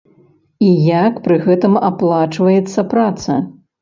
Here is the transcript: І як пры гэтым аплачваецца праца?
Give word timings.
І 0.67 0.69
як 1.05 1.19
пры 1.27 1.37
гэтым 1.45 1.77
аплачваецца 1.93 2.89
праца? 2.95 3.41